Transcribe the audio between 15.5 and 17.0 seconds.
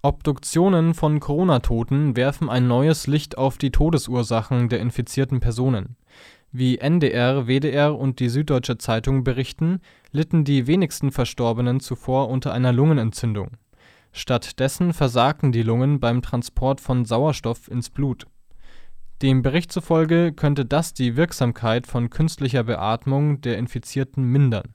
die Lungen beim Transport